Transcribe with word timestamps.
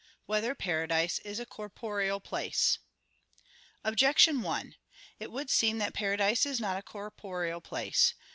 1] 0.25 0.37
Whether 0.37 0.55
Paradise 0.55 1.19
Is 1.19 1.39
a 1.39 1.45
Corporeal 1.45 2.19
Place? 2.19 2.79
Objection 3.83 4.41
1: 4.41 4.73
It 5.19 5.31
would 5.31 5.51
seem 5.51 5.77
that 5.77 5.93
paradise 5.93 6.43
is 6.43 6.59
not 6.59 6.75
a 6.75 6.81
corporeal 6.81 7.61
place. 7.61 8.15